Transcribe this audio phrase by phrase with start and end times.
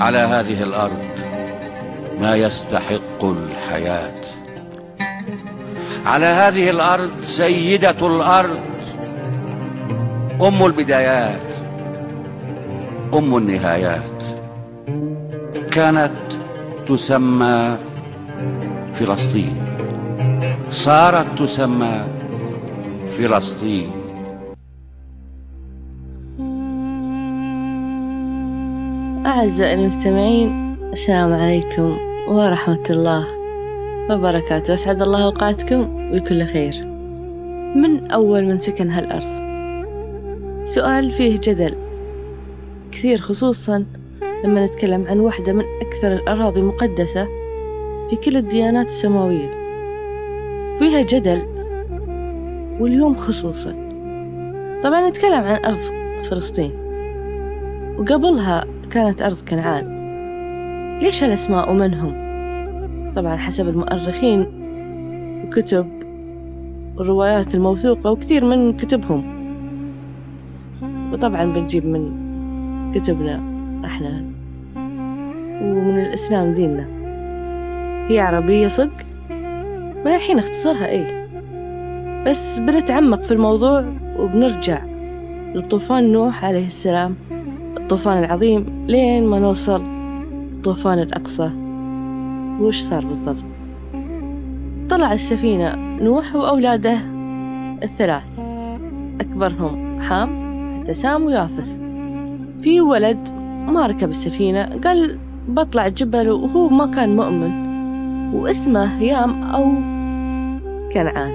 [0.00, 1.04] على هذه الأرض
[2.20, 4.20] ما يستحق الحياة.
[6.06, 8.60] على هذه الأرض سيدة الأرض
[10.42, 11.54] أم البدايات
[13.14, 14.22] أم النهايات.
[15.70, 16.12] كانت
[16.86, 17.76] تسمى
[18.92, 19.56] فلسطين
[20.70, 22.04] صارت تسمى
[23.10, 23.99] فلسطين.
[29.26, 31.96] أعزائي المستمعين السلام عليكم
[32.28, 33.26] ورحمة الله
[34.10, 34.74] وبركاته.
[34.74, 36.84] أسعد الله أوقاتكم بكل خير.
[37.76, 39.40] من أول من سكن هالأرض؟
[40.64, 41.74] سؤال فيه جدل
[42.92, 43.84] كثير خصوصا
[44.44, 47.24] لما نتكلم عن واحدة من أكثر الأراضي مقدسة
[48.10, 49.50] في كل الديانات السماوية.
[50.78, 51.42] فيها جدل
[52.80, 53.72] واليوم خصوصا.
[54.82, 55.78] طبعا نتكلم عن أرض
[56.30, 56.72] فلسطين
[57.98, 60.00] وقبلها كانت أرض كنعان.
[61.02, 62.12] ليش هالأسماء ومنهم؟
[63.16, 64.46] طبعا حسب المؤرخين
[65.46, 65.86] وكتب
[66.96, 69.22] والروايات الموثوقة وكثير من كتبهم.
[71.12, 72.12] وطبعا بنجيب من
[72.94, 73.42] كتبنا
[73.84, 74.24] إحنا
[75.62, 76.86] ومن الإسلام ديننا.
[78.08, 79.06] هي عربية صدق؟
[80.04, 81.20] من الحين اختصرها إيه؟
[82.26, 83.84] بس بنتعمق في الموضوع
[84.18, 84.82] وبنرجع
[85.54, 87.14] لطوفان نوح عليه السلام.
[87.90, 89.82] الطوفان العظيم لين ما نوصل
[90.64, 91.50] طوفان الأقصى.
[92.60, 93.44] وش صار بالضبط؟
[94.90, 96.98] طلع السفينة نوح وأولاده
[97.82, 98.22] الثلاث.
[99.20, 100.30] أكبرهم حام
[100.88, 101.78] حتى ويافث.
[102.60, 103.28] في ولد
[103.68, 105.18] ما ركب السفينة قال
[105.48, 107.52] بطلع الجبل وهو ما كان مؤمن
[108.34, 109.64] واسمه يام أو
[110.92, 111.32] كنعان.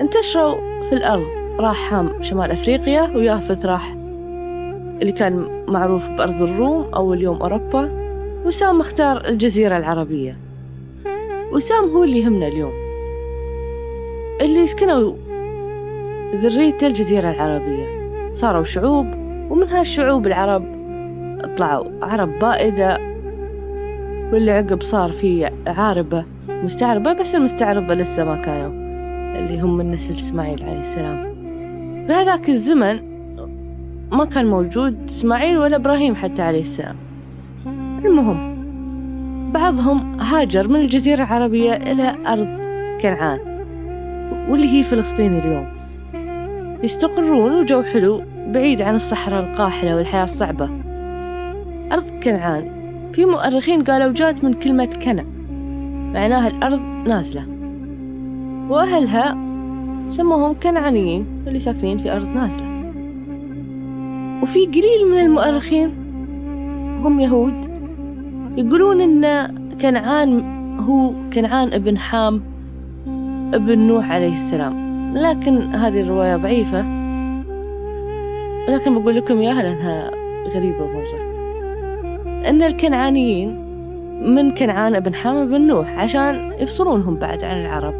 [0.00, 0.54] انتشروا
[0.88, 1.26] في الأرض
[1.60, 3.99] راح حام شمال أفريقيا ويافث راح
[5.02, 7.90] اللي كان معروف بأرض الروم أو اليوم أوروبا
[8.46, 10.36] وسام اختار الجزيرة العربية.
[11.52, 12.72] وسام هو اللي يهمنا اليوم.
[14.40, 15.12] اللي سكنوا
[16.34, 18.00] ذرية الجزيرة العربية.
[18.32, 19.06] صاروا شعوب
[19.50, 20.80] ومن هالشعوب العرب
[21.56, 22.98] طلعوا عرب بائدة
[24.32, 28.80] واللي عقب صار في عاربة مستعربة بس المستعربة لسه ما كانوا
[29.38, 31.34] اللي هم من نسل إسماعيل عليه السلام.
[32.08, 33.09] بهذاك الزمن
[34.12, 36.96] ما كان موجود إسماعيل ولا إبراهيم حتى عليه السلام.
[38.04, 38.50] المهم
[39.52, 42.48] بعضهم هاجر من الجزيرة العربية إلى أرض
[43.02, 43.38] كنعان
[44.48, 45.66] واللي هي فلسطين اليوم.
[46.82, 50.70] يستقرون وجو حلو بعيد عن الصحراء القاحلة والحياة الصعبة.
[51.92, 52.70] أرض كنعان
[53.12, 55.24] في مؤرخين قالوا جات من كلمة كنع
[56.12, 57.44] معناها الأرض نازلة.
[58.68, 59.38] وأهلها
[60.10, 62.69] سموهم كنعانيين اللي ساكنين في أرض نازلة.
[64.42, 65.90] وفي قليل من المؤرخين
[67.04, 67.70] هم يهود
[68.56, 70.40] يقولون إن كنعان
[70.80, 72.42] هو كنعان ابن حام
[73.54, 74.90] ابن نوح عليه السلام.
[75.16, 76.80] لكن هذه الرواية ضعيفة.
[78.68, 80.10] لكن بقول لكم إياها لأنها
[80.48, 81.20] غريبة مرة.
[82.48, 83.70] إن الكنعانيين
[84.34, 87.94] من كنعان ابن حام بن نوح عشان يفصلونهم بعد عن العرب.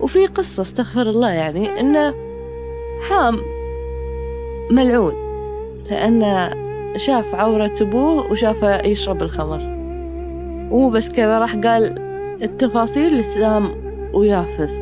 [0.00, 2.14] وفي قصة استغفر الله يعني إن
[3.08, 3.36] حام
[4.70, 5.12] ملعون
[5.90, 6.50] لأن
[6.96, 9.60] شاف عورة أبوه وشافه يشرب الخمر.
[10.70, 11.98] ومو بس كذا راح قال
[12.42, 13.68] التفاصيل لسام
[14.14, 14.72] ويافث.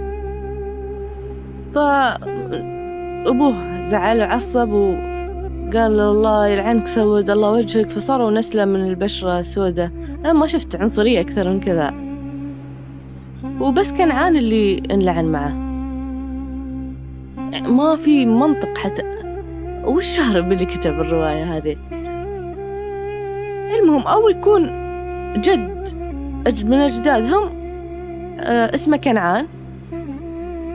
[1.74, 3.54] فأبوه
[3.86, 7.90] زعل وعصب وقال الله يلعنك سود الله وجهك.
[7.90, 9.90] فصاروا نسلة من البشرة السوداء.
[10.24, 11.94] أنا ما شفت عنصرية أكثر من كذا.
[13.60, 15.54] وبس كنعان اللي انلعن معه.
[17.68, 19.02] ما في منطق حتى
[19.86, 21.76] وش هرب اللي كتب الرواية هذه؟
[23.80, 24.62] المهم أو يكون
[25.40, 25.88] جد
[26.64, 27.42] من أجدادهم
[28.40, 29.46] آه اسمه كنعان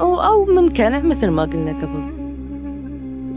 [0.02, 2.12] أو أو من كنع مثل ما قلنا قبل.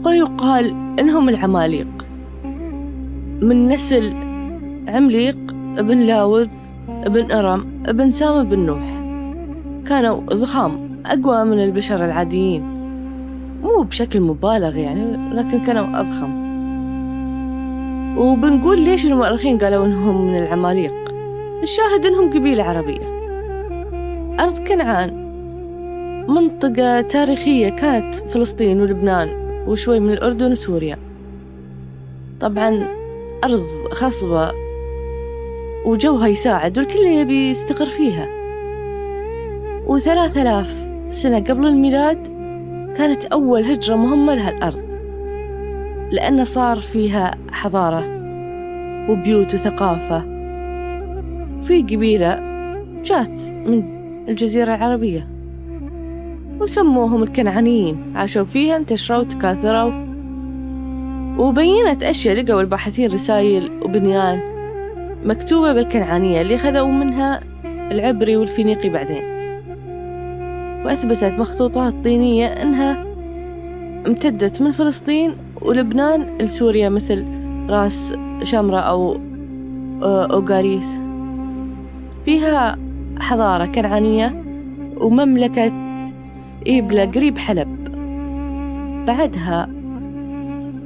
[0.05, 2.05] ويقال إنهم العماليق.
[3.41, 4.13] من نسل
[4.87, 5.37] عمليق
[5.77, 6.47] ابن لاوذ
[6.89, 8.85] ابن أرم ابن سام بن نوح.
[9.87, 12.72] كانوا ضخام أقوى من البشر العاديين.
[13.63, 16.43] مو بشكل مبالغ يعني لكن كانوا أضخم.
[18.17, 20.93] وبنقول ليش المؤرخين قالوا إنهم من العماليق؟
[21.63, 23.13] الشاهد إنهم قبيلة عربية.
[24.39, 25.23] أرض كنعان.
[26.27, 29.29] منطقة تاريخية كانت فلسطين ولبنان
[29.67, 30.97] وشوي من الأردن وسوريا.
[32.41, 32.87] طبعا
[33.43, 34.51] أرض خصبة
[35.85, 38.27] وجوها يساعد والكل يبي يستقر فيها.
[39.87, 42.32] وثلاث آلاف سنة قبل الميلاد
[42.97, 44.83] كانت أول هجرة مهمة لها الأرض
[46.11, 48.05] لأن صار فيها حضارة
[49.09, 50.19] وبيوت وثقافة.
[51.63, 52.39] في قبيلة
[53.03, 53.83] جات من
[54.29, 55.27] الجزيرة العربية
[56.61, 59.91] وسموهم الكنعانيين عاشوا فيها انتشروا وتكاثروا
[61.37, 64.39] وبينت أشياء لقوا الباحثين رسائل وبنيان
[65.23, 67.41] مكتوبة بالكنعانية اللي خذوا منها
[67.91, 69.32] العبري والفينيقي بعدين.
[70.85, 73.05] وأثبتت مخطوطات طينية أنها
[74.07, 77.25] امتدت من فلسطين ولبنان لسوريا مثل
[77.69, 78.13] راس
[78.43, 79.17] شمرة أو
[80.03, 80.85] آه، أوغاريث.
[82.25, 82.77] فيها
[83.19, 84.43] حضارة كنعانية
[84.97, 85.71] ومملكة
[86.67, 87.83] إبلة قريب حلب.
[89.07, 89.69] بعدها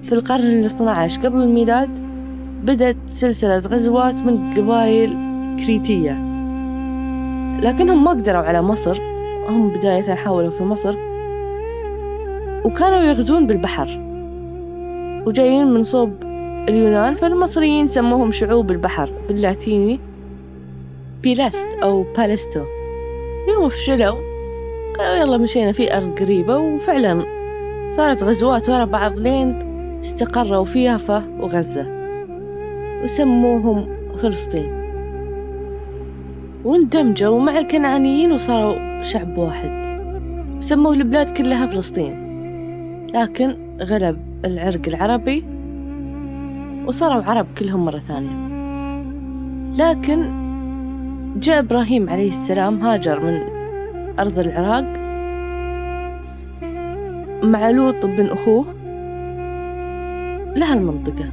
[0.02, 1.90] في القرن الاثنى عشر قبل الميلاد
[2.64, 5.18] بدأت سلسلة غزوات من قبائل
[5.60, 6.12] كريتية.
[7.62, 9.17] لكنهم ما قدروا على مصر
[9.48, 10.96] هم بداية حاولوا في مصر
[12.66, 13.88] وكانوا يغزون بالبحر.
[15.28, 16.14] وجايين من صوب
[16.70, 20.00] اليونان فالمصريين سموهم شعوب البحر باللاتيني
[21.24, 22.64] بيلاست أو بالستو.
[23.50, 24.16] يوم فشلوا
[25.00, 27.24] قالوا يلا مشينا في أرض قريبة وفعلا
[27.90, 29.68] صارت غزوات ورا بعض لين
[30.00, 31.88] استقروا في يافا وغزة
[33.04, 33.88] وسموهم
[34.22, 34.87] فلسطين.
[36.68, 39.72] واندمجوا مع الكنعانيين وصاروا شعب واحد.
[40.60, 42.14] سموا البلاد كلها فلسطين.
[43.14, 45.44] لكن غلب العرق العربي
[46.88, 48.48] وصاروا عرب كلهم مرة ثانية.
[49.78, 50.32] لكن
[51.40, 53.42] جاء إبراهيم عليه السلام هاجر من
[54.20, 54.86] أرض العراق
[57.44, 58.66] مع لوط بن أخوه
[60.56, 61.26] لها المنطقة.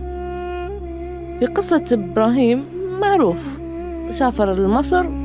[1.38, 2.64] في قصة إبراهيم
[3.00, 3.36] معروف.
[4.10, 5.23] سافر لمصر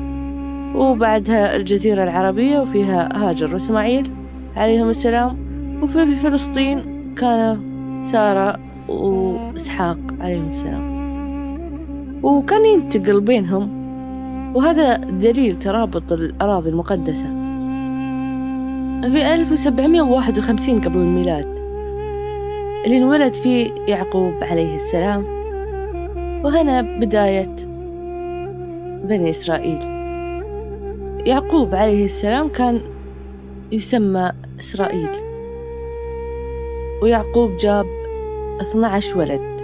[0.75, 4.12] وبعدها الجزيرة العربية وفيها هاجر وإسماعيل
[4.56, 5.38] عليهم السلام.
[5.83, 6.80] وفي فلسطين
[7.18, 7.60] كان
[8.12, 11.00] سارة وإسحاق عليهم السلام.
[12.24, 13.80] وكان ينتقل بينهم.
[14.56, 17.27] وهذا دليل ترابط الأراضي المقدسة.
[19.01, 21.60] في 1751 قبل الميلاد
[22.86, 25.24] اللي انولد فيه يعقوب عليه السلام.
[26.44, 27.56] وهنا بداية
[29.04, 29.99] بني إسرائيل.
[31.25, 32.81] يعقوب عليه السلام كان
[33.71, 35.10] يسمى إسرائيل.
[37.01, 37.86] ويعقوب جاب
[38.62, 39.62] 12 ولد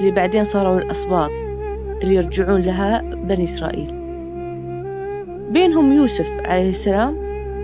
[0.00, 1.30] اللي بعدين صاروا الأسباط
[2.02, 3.92] اللي يرجعون لها بني إسرائيل.
[5.50, 7.14] بينهم يوسف عليه السلام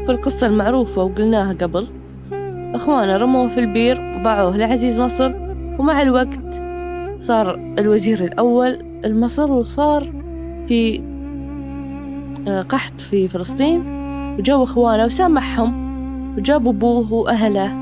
[0.07, 1.89] في القصة المعروفة وقلناها قبل.
[2.75, 5.33] أخوانه رموه في البير وباعوه لعزيز مصر
[5.79, 6.63] ومع الوقت
[7.19, 10.13] صار الوزير الأول لمصر وصار
[10.69, 11.08] في
[12.49, 13.83] قحط في فلسطين
[14.39, 15.89] وجو إخوانه وسامحهم
[16.37, 17.77] وجاب أبوه وأهله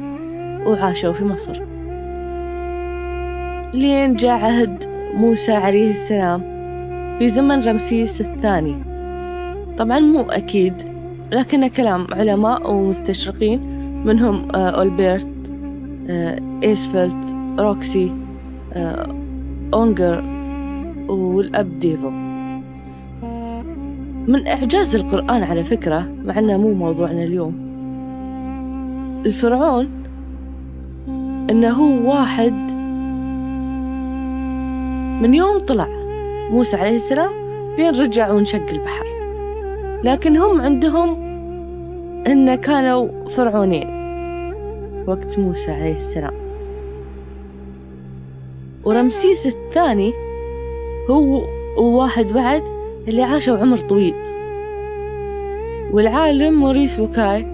[0.66, 1.62] وعاشوا في مصر.
[3.74, 4.84] لين جاء عهد
[5.14, 6.40] موسى عليه السلام
[7.18, 8.76] في زمن رمسيس الثاني.
[9.78, 10.74] طبعا مو أكيد
[11.32, 13.60] لكن كلام علماء ومستشرقين
[14.04, 15.28] منهم آه، أولبرايت
[16.08, 18.12] آه، إيسفلدت روكسي
[18.72, 19.14] آه،
[19.74, 20.24] أونجر
[21.08, 22.25] والأب ديفو.
[24.28, 27.54] من إعجاز القرآن على فكرة مع أنه مو موضوعنا اليوم.
[29.26, 29.88] الفرعون
[31.50, 32.52] أنه هو واحد
[35.22, 35.88] من يوم طلع
[36.50, 37.30] موسى عليه السلام
[37.78, 39.06] لين رجع وانشق البحر.
[40.04, 41.22] لكن هم عندهم
[42.26, 43.88] إن كانوا فرعونين.
[45.06, 46.34] وقت موسى عليه السلام.
[48.84, 50.12] ورمسيس الثاني
[51.10, 51.42] هو
[51.78, 52.62] واحد بعد
[53.08, 54.14] اللي عاشوا عمر طويل.
[55.92, 57.46] والعالم موريس وكاي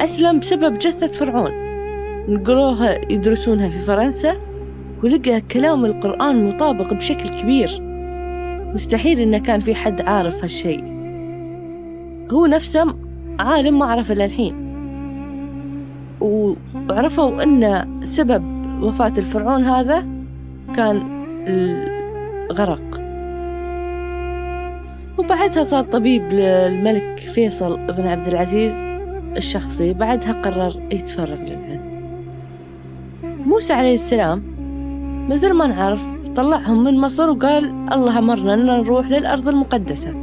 [0.00, 1.50] أسلم بسبب جثة فرعون.
[2.28, 4.36] نقروها يدرسونها في فرنسا
[5.04, 7.80] ولقى كلام القرآن مطابق بشكل كبير.
[8.74, 10.84] مستحيل إنه كان في حد عارف هالشيء.
[12.32, 12.94] هو نفسه
[13.38, 14.54] عالم ما عرف إلا الحين
[16.20, 18.44] وعرفوا أن سبب
[18.82, 20.06] وفاة الفرعون هذا
[20.76, 21.02] كان
[22.50, 22.99] الغرق.
[25.20, 28.72] وبعدها صار طبيب للملك فيصل بن عبد العزيز
[29.36, 29.92] الشخصي.
[29.92, 31.80] بعدها قرر يتفرغ للعلم.
[33.46, 34.42] موسى عليه السلام
[35.28, 36.02] مثل ما نعرف
[36.36, 40.14] طلعهم من مصر وقال الله أمرنا أن نروح للأرض المقدسة.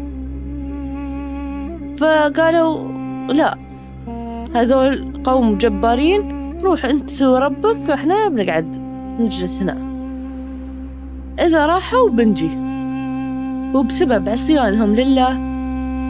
[1.97, 2.87] فقالوا
[3.33, 3.57] لا
[4.55, 6.21] هذول قوم جبارين
[6.61, 8.77] روح أنت وربك وإحنا بنقعد
[9.19, 9.77] نجلس هنا.
[11.39, 12.66] إذا راحوا بنجي.
[13.73, 15.39] وبسبب عصيانهم لله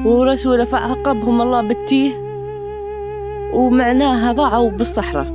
[0.07, 2.11] ورسوله فعاقبهم الله بالتيه
[3.53, 5.27] ومعناها ضاعوا بالصحراء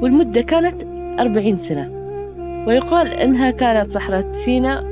[0.00, 0.82] والمدة كانت
[1.20, 1.90] أربعين سنة.
[2.66, 4.84] ويقال إنها كانت صحراء سيناء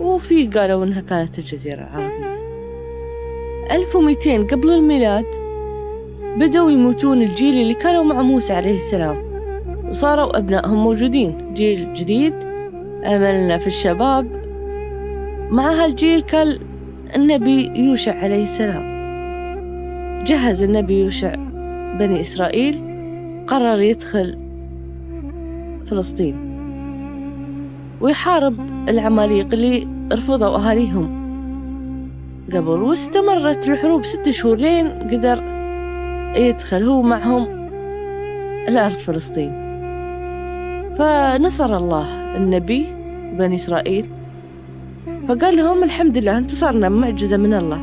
[0.00, 2.30] وفي قالوا إنها كانت الجزيرة العربية.
[3.70, 5.26] 1200 قبل الميلاد
[6.36, 9.16] بدأوا يموتون الجيل اللي كانوا مع موسى عليه السلام
[9.88, 11.54] وصاروا أبنائهم موجودين.
[11.54, 12.34] جيل جديد
[13.04, 14.39] أملنا في الشباب
[15.50, 16.58] مع هالجيل كان
[17.16, 18.90] النبي يوشع عليه السلام.
[20.24, 21.34] جهز النبي يوشع
[21.98, 22.82] بني إسرائيل
[23.46, 24.38] قرر يدخل
[25.86, 26.36] فلسطين
[28.00, 31.20] ويحارب العماليق اللي رفضوا أهاليهم.
[32.52, 35.42] قبل واستمرت الحروب ست شهور لين قدر
[36.36, 37.68] يدخل هو معهم
[38.68, 39.52] الأرض فلسطين.
[40.98, 42.86] فنصر الله النبي
[43.38, 44.06] بني إسرائيل
[45.30, 47.80] فقال لهم الحمد لله انتصرنا بمعجزة من الله.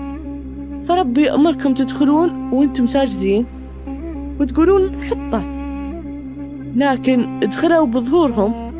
[0.87, 3.45] فربي يأمركم تدخلون وأنتم ساجدين
[4.39, 5.43] وتقولون حطة.
[6.75, 8.71] لكن دخلوا بظهورهم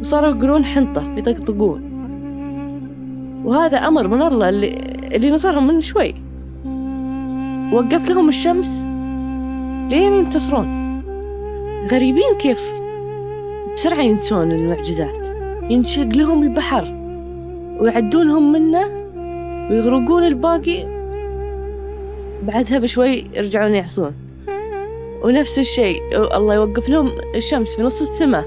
[0.00, 1.80] وصاروا يقولون حنطة يطقطقون.
[3.44, 4.70] وهذا أمر من الله اللي,
[5.16, 6.14] اللي نصرهم من شوي.
[7.72, 8.84] وقف لهم الشمس
[9.90, 10.68] لين ينتصرون.
[11.92, 12.60] غريبين كيف
[13.74, 15.26] بسرعة ينسون المعجزات.
[15.70, 16.95] ينشق لهم البحر.
[17.80, 18.84] ويعدونهم منه
[19.70, 20.96] ويغرقون الباقي.
[22.42, 24.14] بعدها بشوي يرجعون يعصون.
[25.24, 26.02] ونفس الشيء
[26.36, 28.44] الله يوقف لهم الشمس في نص السماء.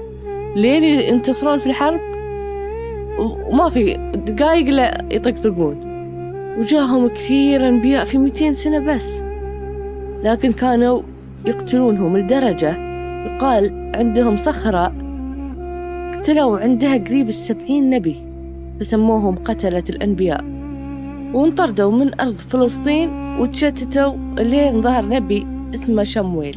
[0.56, 2.00] لين ينتصرون في الحرب
[3.48, 5.90] وما في دقايق لا يطقطقون.
[6.58, 9.22] وجاهم كثير أنبياء في 200 سنة بس.
[10.22, 11.02] لكن كانوا
[11.46, 12.76] يقتلونهم لدرجة
[13.26, 14.92] يقال عندهم صخرة
[16.14, 18.29] قتلوا عندها قريب السبعين نبي.
[18.80, 20.44] فسموهم قتلة الأنبياء.
[21.34, 26.54] وانطردوا من أرض فلسطين وتشتتوا لين ظهر نبي اسمه شمويل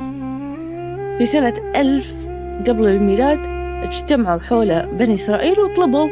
[1.18, 2.30] في سنة ألف
[2.68, 3.40] قبل الميلاد
[3.84, 6.08] اجتمعوا حول بني إسرائيل وطلبوا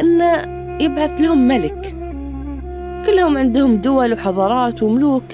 [0.00, 0.32] أنه
[0.82, 1.94] يبعث لهم ملك.
[3.06, 5.24] كلهم عندهم دول وحضارات وملوك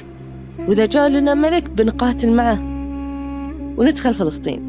[0.69, 2.59] وإذا جاء لنا ملك بنقاتل معه
[3.77, 4.61] وندخل فلسطين.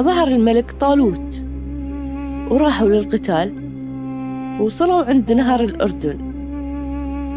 [0.00, 1.42] ظهر الملك طالوت
[2.50, 3.59] وراحوا للقتال.
[4.60, 6.18] ووصلوا عند نهر الأردن.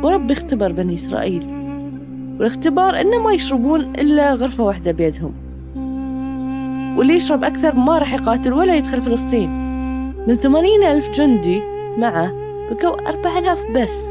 [0.03, 1.43] ورب اختبر بني إسرائيل.
[2.39, 5.33] والاختبار إنه ما يشربون إلا غرفة واحدة بيدهم.
[6.97, 9.49] واللي يشرب أكثر ما راح يقاتل ولا يدخل فلسطين.
[10.27, 11.61] من ثمانين ألف جندي
[11.97, 12.31] معه
[12.71, 14.07] بقوا أربع آلاف بس.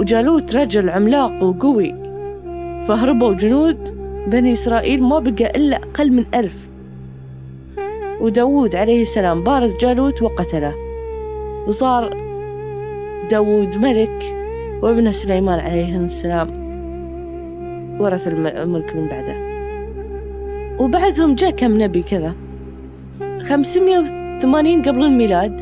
[0.00, 1.94] وجالوت رجل عملاق وقوي.
[2.88, 6.68] فهربوا جنود بني إسرائيل ما بقى إلا أقل من ألف.
[8.20, 10.81] وداود عليه السلام بارز جالوت وقتله.
[11.66, 12.16] وصار
[13.30, 14.34] داود ملك
[14.82, 16.62] وابنه سليمان عليه السلام
[18.00, 19.36] ورث الملك من بعده.
[20.78, 22.34] وبعدهم جاء كم نبي كذا
[23.42, 25.60] خمسمية وثمانين قبل الميلاد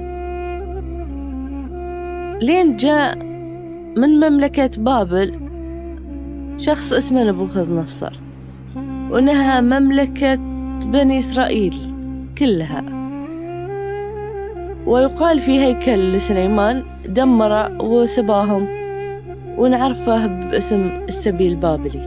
[2.43, 3.19] لين جاء
[3.97, 5.35] من مملكة بابل
[6.59, 8.21] شخص اسمه نبوخذ نصر
[9.11, 10.35] ونهى مملكة
[10.85, 11.75] بني إسرائيل
[12.39, 13.00] كلها.
[14.91, 18.69] ويقال في هيكل لسليمان دمر وسباهم
[19.59, 22.01] ونعرفه باسم السبي البابلي.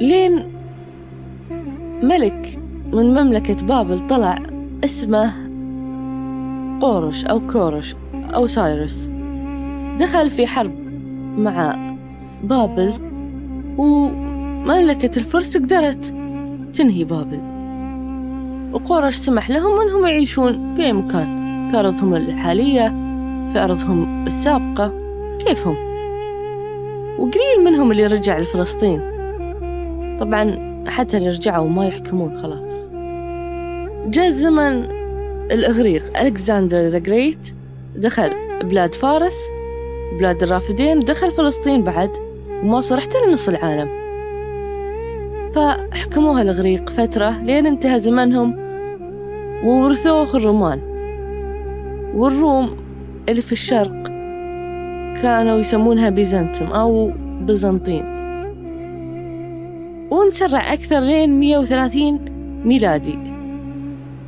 [0.00, 0.44] لين
[2.02, 2.58] ملك
[2.92, 4.38] من مملكة بابل طلع
[4.84, 5.32] اسمه
[6.80, 9.12] قورش أو كورش أو سايرس
[9.98, 10.74] دخل في حرب
[11.38, 11.76] مع
[12.44, 12.94] بابل
[13.78, 16.14] ومملكة الفرس قدرت
[16.74, 17.55] تنهي بابل.
[18.72, 22.88] وقورش سمح لهم أنهم يعيشون في أي مكان في أرضهم الحالية
[23.52, 24.92] في أرضهم السابقة
[25.38, 25.76] كيفهم؟
[27.18, 29.00] وقليل منهم اللي رجع لفلسطين.
[30.20, 32.88] طبعا حتى اللي رجعوا ما يحكمون خلاص.
[34.06, 34.84] جاء زمن
[35.50, 36.20] الإغريق.
[36.20, 37.54] Alexander the Great
[37.96, 38.30] دخل
[38.64, 39.36] بلاد فارس
[40.18, 42.10] بلاد الرافدين دخل فلسطين بعد
[42.62, 44.05] وما صار حتى لنص العالم.
[45.56, 48.56] فحكموها الإغريق فترة لين انتهى زمنهم
[49.64, 50.80] وورثوه الرومان
[52.14, 52.76] والروم
[53.28, 54.02] اللي في الشرق
[55.22, 58.04] كانوا يسمونها بيزنطم أو بيزنطين.
[60.10, 62.18] ونسرع أكثر لين 130
[62.64, 63.18] ميلادي.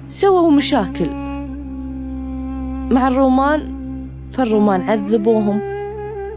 [0.09, 1.11] سووا مشاكل
[2.91, 3.61] مع الرومان
[4.33, 5.61] فالرومان عذبوهم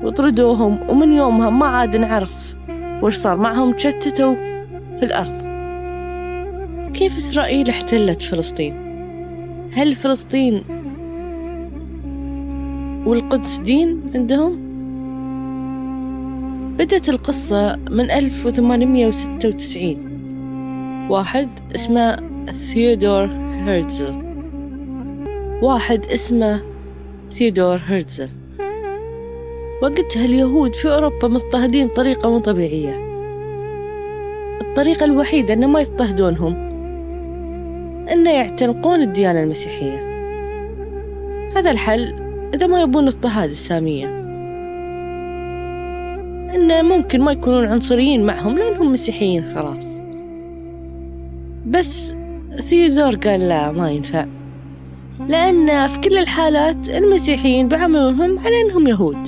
[0.03, 2.55] وطردوهم ومن يومها ما عاد نعرف
[3.01, 4.50] وش صار معهم تشتتوا
[5.01, 5.41] في الأرض.
[6.93, 8.74] كيف إسرائيل احتلت فلسطين؟
[9.74, 10.63] هل فلسطين
[13.05, 14.72] والقدس دين عندهم؟
[16.77, 22.17] بدت القصة من 1896 واحد اسمه
[22.51, 23.25] ثيودور
[23.65, 24.13] هرتزل
[25.62, 26.62] واحد اسمه
[27.34, 28.29] ثيودور هرتزل
[29.81, 33.10] وقتها اليهود في أوروبا مضطهدين بطريقة مو طبيعية.
[34.71, 36.53] الطريقة الوحيدة أن ما يضطهدونهم.
[38.11, 39.99] أن يعتنقون الديانة المسيحية.
[41.55, 42.13] هذا الحل
[42.53, 44.05] إذا ما يبون اضطهاد السامية.
[46.55, 50.01] إنه ممكن ما يكونون عنصريين معهم لأنهم مسيحيين خلاص.
[51.65, 52.13] بس
[52.59, 54.25] ثيودور قال لا ما ينفع.
[55.27, 59.27] لأن في كل الحالات المسيحيين بعملهم على أنهم يهود.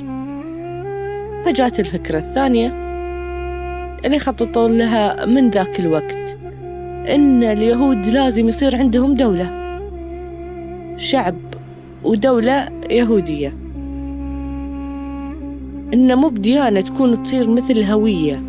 [1.45, 2.92] فجات الفكرة الثانية.
[4.05, 6.37] اللي خططوا لها من ذاك الوقت.
[7.09, 9.79] إن اليهود لازم يصير عندهم دولة.
[10.97, 11.35] شعب
[12.03, 13.53] ودولة يهودية.
[15.93, 18.43] إن مو بديانة تكون تصير مثل هوية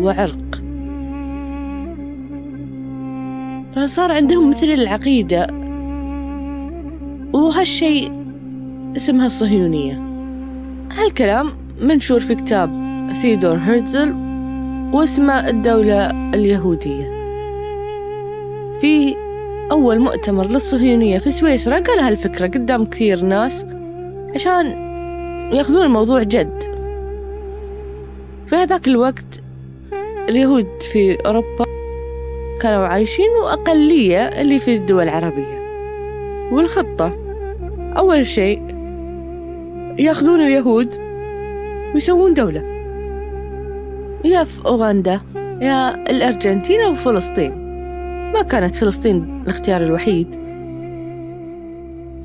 [0.00, 0.62] وعرق.
[3.76, 5.46] فصار عندهم مثل العقيدة.
[7.32, 8.12] وهالشيء
[8.96, 10.02] اسمها الصهيونية.
[10.98, 12.70] هالكلام منشور في كتاب
[13.22, 14.29] ثيودور هرتزل
[14.92, 17.04] واسمه الدولة اليهودية.
[18.80, 19.16] في
[19.72, 23.66] أول مؤتمر للصهيونية في سويسرا قال هالفكرة قدام كثير ناس
[24.34, 24.66] عشان
[25.52, 26.62] يأخذون الموضوع جد.
[28.46, 29.42] في هذاك الوقت
[30.28, 31.64] اليهود في أوروبا
[32.60, 35.60] كانوا عايشين وأقلية اللي في الدول العربية.
[36.52, 37.18] والخطة
[37.96, 38.62] أول شيء
[39.98, 40.88] يأخذون اليهود
[41.94, 42.79] ويسوون دولة.
[44.24, 47.52] يا في أوغندا يا الأرجنتين أو فلسطين.
[48.32, 50.34] ما كانت فلسطين الاختيار الوحيد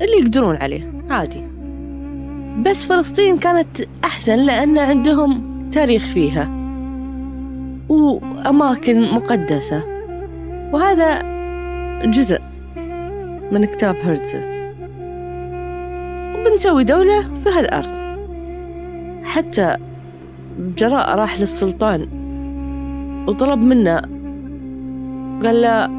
[0.02, 1.42] اللي يقدرون عليه عادي.
[2.62, 6.50] بس فلسطين كانت أحسن لأن عندهم تاريخ فيها
[7.88, 9.82] وأماكن مقدسة.
[10.72, 11.22] وهذا
[12.04, 12.40] جزء
[13.52, 14.56] من كتاب هرتزل
[16.34, 17.96] وبنسوي دولة في هالأرض.
[19.24, 19.76] حتى
[20.58, 22.08] جراء راح للسلطان
[23.28, 24.00] وطلب منه.
[25.42, 25.90] قال له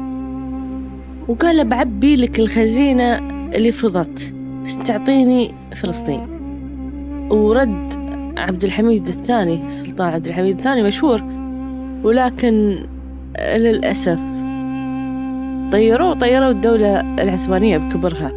[1.28, 3.18] وقال له بعبي لك الخزينة
[3.54, 6.26] اللي فضت بس تعطيني فلسطين.
[7.30, 7.94] ورد
[8.38, 11.22] عبد الحميد الثاني السلطان عبد الحميد الثاني مشهور
[12.02, 12.78] ولكن
[13.38, 14.20] للأسف
[15.72, 18.32] طيروه طيروا الدولة العثمانية بكبرها.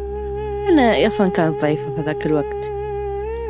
[0.66, 2.72] لأنها أصلا كانت ضعيفة في ذاك الوقت.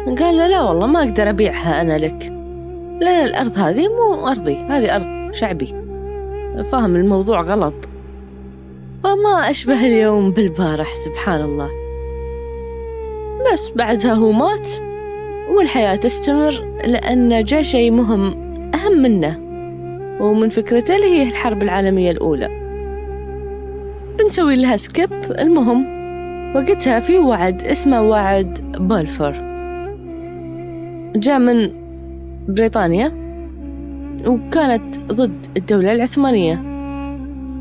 [0.07, 2.42] قال له لا والله ما أقدر أبيعها أنا لك.
[3.01, 5.75] لأن الأرض هذه مو أرضي هذه أرض شعبي.
[6.73, 7.75] فاهم الموضوع غلط.
[9.05, 11.71] وما أشبه اليوم بالبارح سبحان الله
[13.53, 14.69] بس بعدها هو مات
[15.57, 16.51] والحياة تستمر
[16.85, 18.35] لأن جاء شيء مهم
[18.75, 19.39] أهم منه.
[20.21, 22.49] ومن فكرته اللي هي الحرب العالمية الأولى.
[24.19, 25.11] بنسوي لها سكيب.
[25.39, 26.03] المهم
[26.57, 29.33] وقتها في وعد اسمه وعد بولفور
[31.17, 31.82] جاء من
[32.49, 33.13] بريطانيا
[34.27, 36.63] وكانت ضد الدولة العثمانية.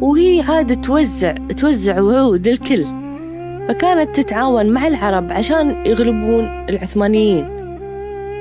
[0.02, 2.86] وهي عادة توزع توزع وعود للكل.
[3.68, 7.48] فكانت تتعاون مع العرب عشان يغلبون العثمانيين.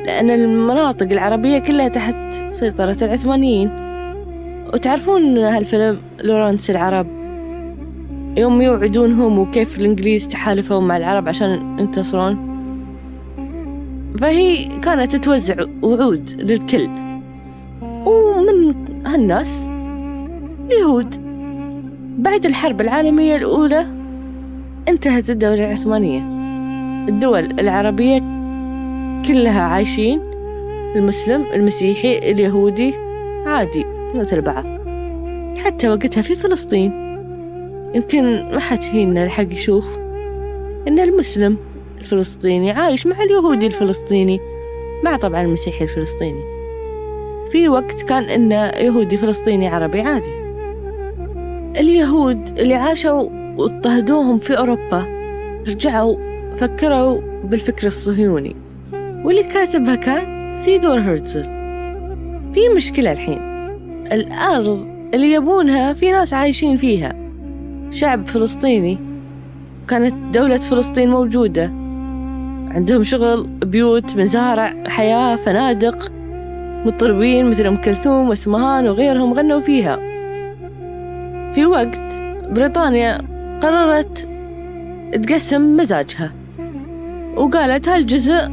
[0.07, 2.17] لأن المناطق العربية كلها تحت
[2.51, 3.71] سيطرة العثمانيين.
[4.75, 7.07] وتعرفون هالفيلم لورانس العرب؟
[8.37, 12.50] يوم يوعدونهم وكيف الإنجليز تحالفوا مع العرب عشان ينتصرون؟
[14.19, 16.89] فهي كانت توزع وعود للكل.
[17.83, 18.75] ومن
[19.07, 19.71] هالناس
[20.67, 21.15] اليهود.
[22.19, 23.87] بعد الحرب العالمية الأولى
[24.89, 26.23] انتهت الدولة العثمانية.
[27.09, 28.19] الدول العربية
[29.27, 30.21] كلها عايشين.
[30.97, 32.95] المسلم المسيحي اليهودي
[33.47, 33.85] عادي
[34.19, 34.65] مثل بعض.
[35.59, 36.93] حتى وقتها في فلسطين.
[37.95, 39.87] يمكن ما حد فينا لحق يشوف
[40.89, 41.57] إن المسلم
[42.01, 44.41] الفلسطيني عايش مع اليهودي الفلسطيني.
[45.05, 46.43] مع طبعا المسيحي الفلسطيني.
[47.53, 50.41] في وقت كان إنه يهودي فلسطيني عربي عادي.
[51.77, 55.07] اليهود اللي عاشوا واضطهدوهم في أوروبا
[55.69, 56.17] رجعوا
[56.55, 58.57] فكروا بالفكر الصهيوني.
[59.25, 61.45] واللي كاتبها كان ثيودور هرتزل
[62.55, 63.39] في مشكلة الحين.
[64.13, 67.31] الأرض اللي يبونها في ناس عايشين فيها.
[67.91, 68.99] شعب فلسطيني.
[69.89, 71.80] كانت دولة فلسطين موجودة.
[72.71, 76.13] عندهم شغل بيوت مزارع حياة فنادق
[76.87, 79.97] مطربين مثل أم كلثوم وأسمهان وغيرهم غنوا فيها.
[81.53, 82.01] في وقت
[82.51, 83.21] بريطانيا
[83.63, 84.29] قررت
[85.13, 86.33] تقسم مزاجها
[87.37, 88.49] وقالت هالجزء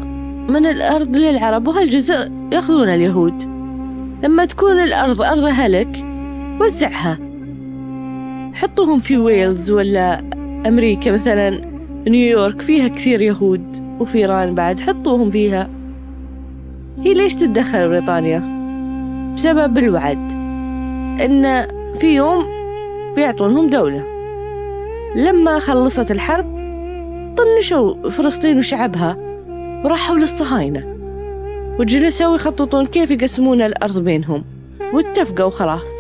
[0.50, 3.44] من الأرض للعرب وهالجزء ياخذون اليهود.
[4.24, 6.06] لما تكون الأرض أرض هلك
[6.62, 7.18] وزعها.
[8.54, 10.24] حطوهم في ويلز ولا
[10.68, 11.62] أمريكا مثلا
[12.08, 13.87] نيويورك فيها كثير يهود.
[14.00, 15.70] وفي إيران بعد حطوهم فيها.
[17.00, 18.58] هي ليش تتدخل بريطانيا؟
[19.36, 20.32] بسبب الوعد
[21.22, 21.68] إن
[22.00, 22.46] في يوم
[23.16, 24.04] بيعطونهم دولة.
[25.16, 26.46] لما خلصت الحرب
[27.38, 29.18] طنشوا فلسطين وشعبها
[29.86, 30.98] وراحوا للصهاينة
[31.80, 34.44] وجلسوا يخططون كيف يقسمون الأرض بينهم
[34.94, 35.92] واتفقوا خلاص.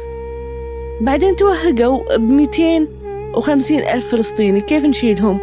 [1.01, 2.87] بعدين توهقوا بميتين
[3.35, 5.39] وخمسين ألف فلسطيني كيف نشيلهم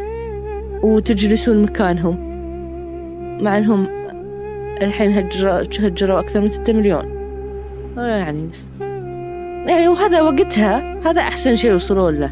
[0.82, 2.33] وتجلسون مكانهم؟
[3.40, 3.86] مع أنهم
[4.82, 7.04] الحين هجروا, هجروا أكثر من ستة مليون.
[7.96, 8.64] يعني بس.
[9.70, 12.30] يعني وهذا وقتها هذا أحسن شيء يوصلون له.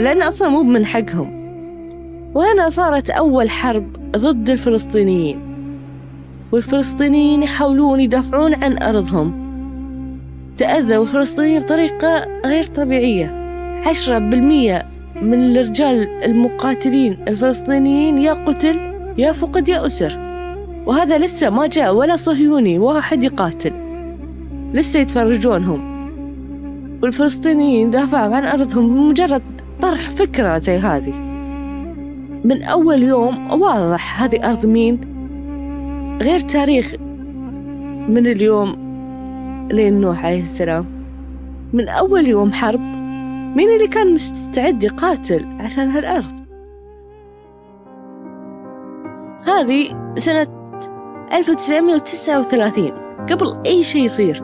[0.00, 1.44] لأن أصلا مو من حقهم.
[2.34, 5.40] وهنا صارت أول حرب ضد الفلسطينيين.
[6.52, 9.44] والفلسطينيين يحاولون يدافعون عن أرضهم.
[10.58, 13.44] تأذوا الفلسطينيين بطريقة غير طبيعية.
[13.86, 14.86] عشرة بالمية
[15.22, 20.18] من الرجال المقاتلين الفلسطينيين يا قتل يا فقد يا أسر.
[20.86, 23.72] وهذا لسه ما جاء ولا صهيوني واحد يقاتل.
[24.72, 25.94] لسه يتفرجونهم.
[27.02, 29.42] والفلسطينيين دافعوا عن أرضهم بمجرد
[29.82, 31.14] طرح فكرة زي هذه.
[32.44, 35.00] من أول يوم واضح هذه أرض مين؟
[36.22, 36.94] غير تاريخ.
[38.08, 38.76] من اليوم
[39.72, 40.86] لين نوح عليه السلام.
[41.72, 42.80] من أول يوم حرب.
[43.56, 46.33] مين اللي كان مستعد يقاتل عشان هالأرض؟
[49.58, 50.46] هذه سنة
[51.32, 52.90] 1939
[53.30, 54.42] قبل أي شيء يصير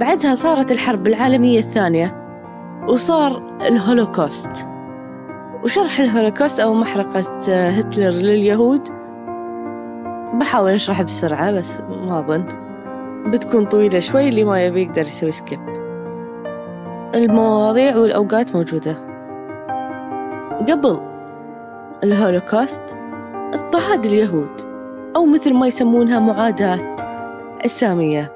[0.00, 2.28] بعدها صارت الحرب العالمية الثانية
[2.88, 4.66] وصار الهولوكوست.
[5.64, 7.20] وشرح الهولوكوست أو محرقة
[7.68, 8.88] هتلر لليهود
[10.34, 12.44] بحاول أشرحها بسرعة بس ما أظن.
[13.30, 15.60] بتكون طويلة شوي اللي ما يبي يقدر يسوي skip.
[17.14, 18.96] المواضيع والأوقات موجودة.
[20.68, 21.00] قبل
[22.04, 22.82] الهولوكوست
[23.54, 24.60] اضطهاد اليهود
[25.16, 26.96] أو مثل ما يسمونها معاداة
[27.64, 28.32] السامية.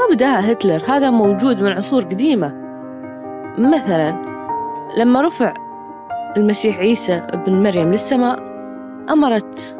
[0.00, 2.54] ما بداها هتلر هذا موجود من عصور قديمة.
[3.58, 4.16] مثلا
[4.98, 5.54] لما رفع
[6.36, 8.38] المسيح عيسى ابن مريم للسماء
[9.10, 9.78] أمرت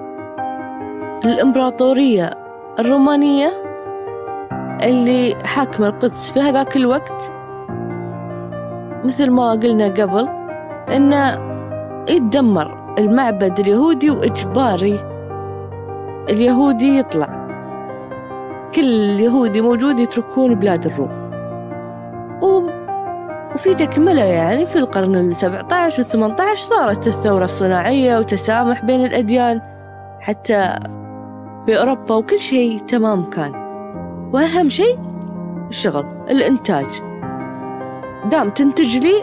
[1.24, 2.30] الإمبراطورية
[2.78, 3.52] الرومانية
[4.82, 7.32] اللي حاكمة القدس في هذاك الوقت.
[9.04, 10.28] مثل ما قلنا قبل
[10.88, 11.38] إنه
[12.08, 15.00] يتدمر المعبد اليهودي وإجباري.
[16.30, 17.42] اليهودي يطلع.
[18.74, 21.22] كل يهودي موجود يتركون بلاد الروم.
[23.54, 29.60] وفي تكملة يعني في القرن السبعة عشر والثمانية عشر صارت الثورة الصناعية وتسامح بين الأديان.
[30.20, 30.74] حتى
[31.66, 33.52] في أوروبا وكل شيء تمام كان.
[34.32, 34.98] وأهم شيء
[35.68, 36.86] الشغل الإنتاج.
[38.30, 39.14] دام تنتج لي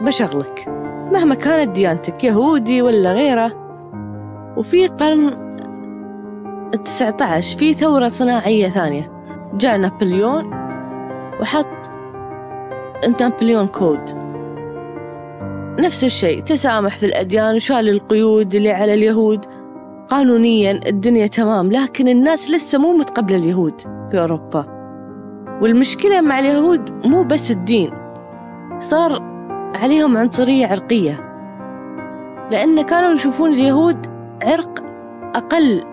[0.00, 0.71] بشغلك.
[1.12, 3.52] مهما كانت ديانتك يهودي ولا غيره.
[4.56, 5.30] وفي قرن
[6.74, 9.12] التسعة عشر في ثورة صناعية ثانية.
[9.54, 10.50] جاء نابليون
[11.40, 11.90] وحط
[13.20, 14.00] نابليون كود.
[15.80, 19.44] نفس الشيء تسامح في الأديان وشال القيود اللي على اليهود.
[20.08, 24.66] قانونيا الدنيا تمام لكن الناس لسه مو متقبلة اليهود في أوروبا.
[25.62, 27.90] والمشكلة مع اليهود مو بس الدين.
[28.80, 29.31] صار
[29.74, 31.28] عليهم عنصرية عرقية.
[32.50, 34.06] لأن كانوا يشوفون اليهود
[34.42, 34.82] عرق
[35.34, 35.84] أقل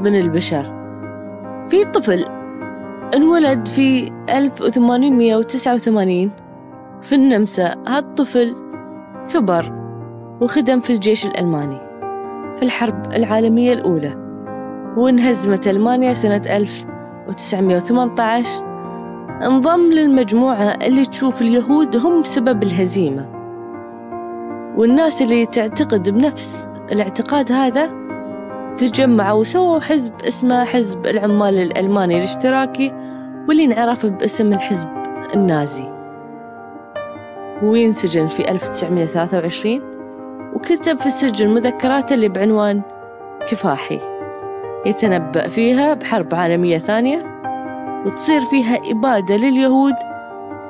[0.00, 0.78] من البشر.
[1.70, 2.24] في طفل
[3.14, 6.30] انولد في 1889
[7.02, 8.56] في النمسا هالطفل
[9.28, 9.72] كبر
[10.40, 11.78] وخدم في الجيش الألماني
[12.58, 14.14] في الحرب العالمية الأولى
[14.96, 18.67] وانهزمت ألمانيا سنة 1918
[19.42, 23.26] انضم للمجموعة اللي تشوف اليهود هم سبب الهزيمة.
[24.76, 27.90] والناس اللي تعتقد بنفس الاعتقاد هذا
[28.76, 32.92] تجمعوا وسووا حزب اسمه حزب العمال الألماني الاشتراكي
[33.48, 34.88] واللي انعرف باسم الحزب
[35.34, 35.88] النازي.
[37.62, 39.80] وينسجن في 1923
[40.54, 42.82] وكتب في السجن مذكراته اللي بعنوان
[43.50, 44.00] كفاحي.
[44.86, 47.38] يتنبأ فيها بحرب عالمية ثانية
[48.06, 49.94] وتصير فيها إبادة لليهود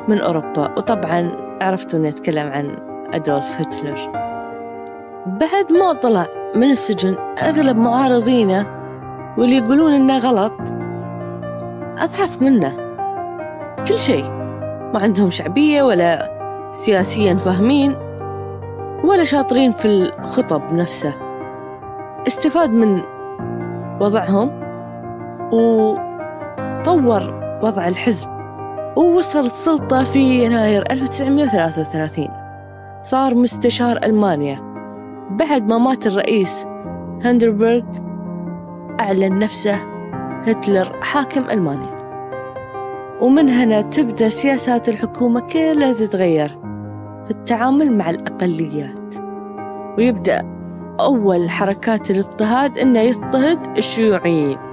[0.09, 0.75] من أوروبا.
[0.77, 2.77] وطبعا عرفتوا أني أتكلم عن
[3.14, 4.12] أدولف هتلر.
[5.27, 8.67] بعد ما طلع من السجن أغلب معارضينه
[9.38, 10.61] واللي يقولون إنه غلط
[11.99, 12.77] أضعف منه.
[13.88, 14.31] كل شيء
[14.95, 16.38] ما عندهم شعبية ولا
[16.73, 17.97] سياسيا فاهمين
[19.05, 21.14] ولا شاطرين في الخطب نفسه.
[22.27, 23.03] استفاد من
[24.01, 24.51] وضعهم
[26.88, 28.29] وطور وضع الحزب.
[28.96, 32.29] ووصل السلطة في يناير 1933
[33.03, 34.61] صار مستشار ألمانيا.
[35.31, 36.66] بعد ما مات الرئيس
[37.24, 37.83] هندربرغ
[39.01, 39.74] أعلن نفسه
[40.46, 41.98] هتلر حاكم ألمانيا.
[43.20, 46.48] ومن هنا تبدأ سياسات الحكومة كلها تتغير
[47.24, 49.14] في التعامل مع الأقليات.
[49.98, 50.42] ويبدأ
[51.01, 54.67] أول حركات الاضطهاد إنه يضطهد الشيوعيين.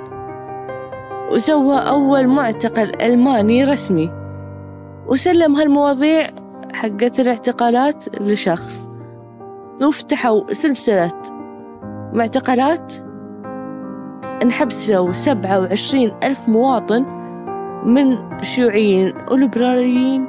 [1.32, 4.12] وسوى أول معتقل ألماني رسمي.
[5.08, 6.30] وسلم هالمواضيع
[6.74, 8.90] حقت الاعتقالات لشخص.
[9.82, 11.22] وفتحوا سلسلة
[12.14, 12.94] معتقلات.
[14.44, 17.06] انحبسوا سبعة وعشرين ألف مواطن
[17.86, 20.28] من شيوعيين وليبراليين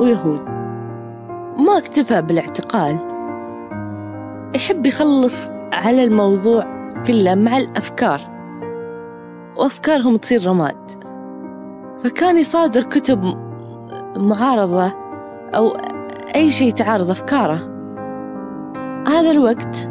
[0.00, 0.42] ويهود.
[1.58, 2.98] ما اكتفى بالاعتقال.
[4.54, 8.33] يحب يخلص على الموضوع كله مع الأفكار.
[9.56, 11.04] وأفكارهم تصير رماد.
[12.04, 13.24] فكان يصادر كتب
[14.16, 14.92] معارضة
[15.54, 15.76] أو
[16.36, 17.74] أي شيء تعارض أفكاره.
[19.08, 19.88] هذا الوقت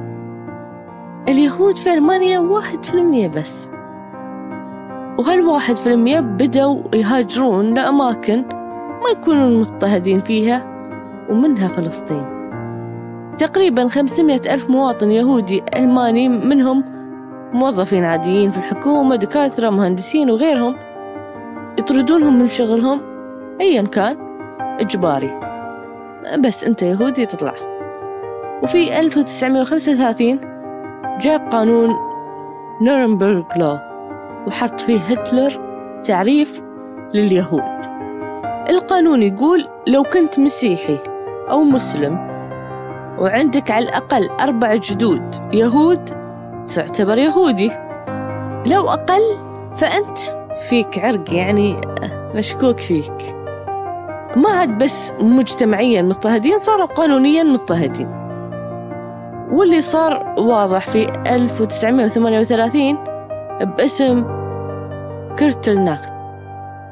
[1.30, 3.70] اليهود في ألمانيا واحد في المية بس.
[5.20, 8.38] وهالواحد في المية بدوا يهاجرون لأماكن
[9.04, 10.74] ما يكونون مضطهدين فيها
[11.30, 12.26] ومنها فلسطين؟
[13.38, 16.93] تقريبا خمسمية ألف مواطن يهودي ألماني منهم
[17.54, 20.76] موظفين عاديين في الحكومة دكاترة مهندسين وغيرهم
[21.80, 23.02] يطردونهم من شغلهم
[23.62, 24.18] أيا كان
[24.80, 25.40] إجباري.
[26.40, 27.54] بس أنت يهودي تطلع.
[28.64, 30.40] وفي 1935
[31.22, 31.96] جاء قانون
[32.82, 33.80] نورنبرغ لو
[34.48, 35.52] وحط فيه هتلر
[36.04, 36.64] تعريف
[37.14, 37.94] لليهود.
[38.70, 41.00] القانون يقول لو كنت مسيحي
[41.50, 42.34] أو مسلم
[43.20, 46.23] وعندك على الأقل أربع جدود يهود
[46.68, 47.72] تعتبر يهودي.
[48.66, 49.22] لو أقل
[49.76, 50.20] فأنت
[50.70, 51.82] فيك عرق يعني
[52.36, 53.36] مشكوك فيك.
[54.36, 58.10] ما عاد بس مجتمعيا مضطهدين صاروا قانونيا مضطهدين.
[59.52, 62.98] واللي صار واضح في 1938
[63.62, 64.24] باسم
[65.40, 66.14] كرتل ناخت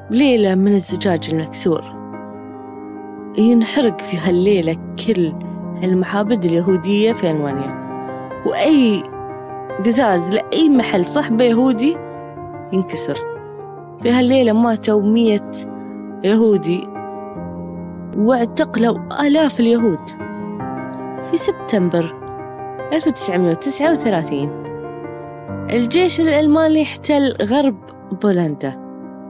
[0.10, 1.84] ليلة من الزجاج المكسور.
[3.38, 5.34] ينحرق في هالليلة كل
[5.84, 7.81] المحابد اليهودية في ألمانيا
[8.45, 9.03] وأي
[9.86, 11.97] قزاز لأي محل صحبة يهودي
[12.73, 13.17] ينكسر.
[14.01, 15.51] في هالليلة ماتوا مية
[16.23, 16.88] يهودي
[18.17, 20.10] واعتقلوا آلاف اليهود.
[21.31, 22.15] في سبتمبر
[22.93, 24.49] 1939
[25.69, 27.75] الجيش الألماني احتل غرب
[28.23, 28.79] بولندا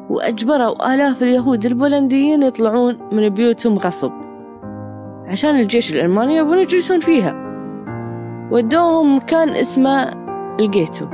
[0.09, 4.11] وأجبروا آلاف اليهود البولنديين يطلعون من بيوتهم غصب
[5.27, 7.35] عشان الجيش الألماني يبون يجلسون فيها.
[8.51, 10.20] ودوهم مكان اسمه
[10.61, 11.05] الجيتو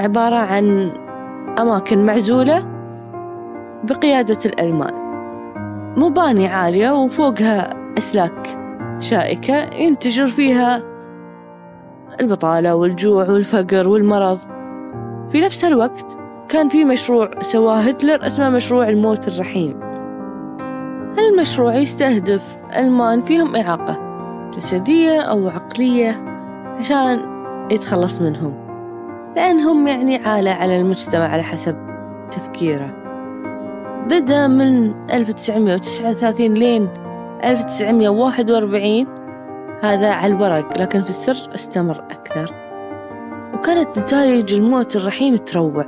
[0.00, 0.92] عبارة عن
[1.58, 2.64] أماكن معزولة
[3.84, 5.04] بقيادة الألمان.
[5.96, 8.58] مباني عالية وفوقها أسلاك
[8.98, 10.82] شائكة ينتشر فيها
[12.20, 14.38] البطالة والجوع والفقر والمرض.
[15.32, 19.80] في نفس الوقت كان في مشروع سواه هتلر اسمه مشروع الموت الرحيم.
[21.18, 24.00] هالمشروع يستهدف ألمان فيهم إعاقة
[24.56, 26.24] جسدية أو عقلية
[26.78, 27.33] عشان
[27.70, 28.64] يتخلص منهم
[29.36, 31.76] لأنهم يعني عالة على المجتمع على حسب
[32.30, 32.90] تفكيره.
[34.06, 36.88] بدأ من 1939 لين
[37.44, 39.06] 1941
[39.82, 42.54] هذا على الورق لكن في السر استمر أكثر.
[43.54, 45.86] وكانت نتائج الموت الرحيم تروع.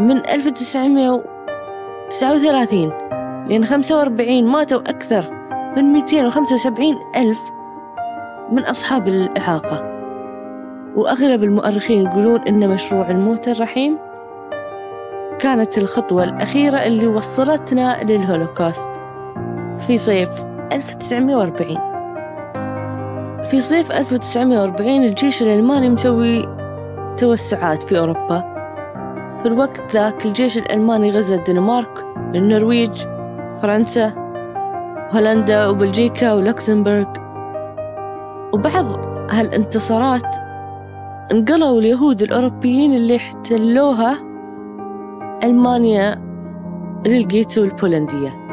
[0.00, 2.92] من 1939
[3.48, 5.30] لين 45 ماتوا أكثر
[5.76, 7.40] من 275 ألف
[8.52, 9.95] من أصحاب الإعاقة.
[10.96, 13.98] وأغلب المؤرخين يقولون إن مشروع الموت الرحيم
[15.38, 18.88] كانت الخطوة الأخيرة اللي وصلتنا للهولوكوست
[19.86, 21.96] في صيف 1940
[23.50, 26.56] في صيف 1940 الجيش الألماني مسوي
[27.18, 28.56] توسعات في أوروبا.
[29.42, 32.04] في الوقت ذاك الجيش الألماني غزا الدنمارك
[32.34, 33.02] النرويج
[33.62, 34.12] فرنسا
[35.14, 37.06] هولندا وبلجيكا ولوكسمبورغ.
[38.52, 38.84] وبعض
[39.30, 40.45] هالانتصارات
[41.32, 44.18] انقلوا اليهود الأوروبيين اللي احتلوها
[45.44, 46.22] ألمانيا
[47.06, 48.46] للجيتو البولندية.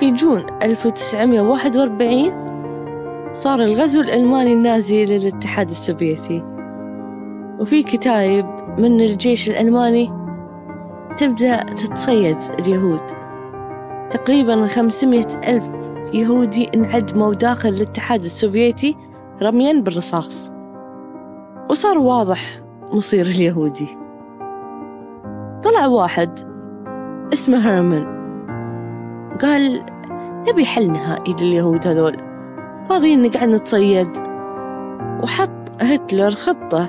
[0.00, 2.48] في June 1941
[3.32, 6.44] صار الغزو الألماني النازي للاتحاد السوفيتي.
[7.60, 8.46] وفي كتايب
[8.78, 10.12] من الجيش الألماني
[11.16, 13.02] تبدأ تتصيد اليهود.
[14.10, 15.70] تقريبا 500 ألف
[16.14, 18.96] يهودي انعدموا داخل الاتحاد السوفيتي
[19.42, 20.57] رميا بالرصاص.
[21.70, 22.60] وصار واضح
[22.92, 23.98] مصير اليهودي.
[25.64, 26.40] طلع واحد
[27.32, 28.18] اسمه هيرمان.
[29.42, 29.84] قال
[30.48, 32.16] نبي حل نهائي لليهود هذول.
[32.88, 34.08] فاضيين نقعد نتصيد.
[35.22, 35.50] وحط
[35.80, 36.88] هتلر خطة.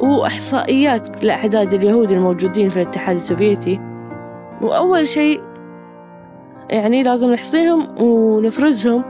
[0.00, 3.80] وإحصائيات لأعداد اليهود الموجودين في الاتحاد السوفيتي.
[4.62, 5.42] وأول شيء
[6.70, 9.02] يعني لازم نحصيهم ونفرزهم